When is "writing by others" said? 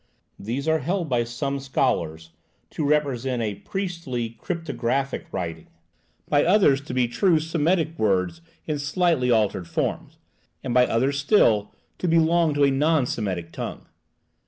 5.31-6.81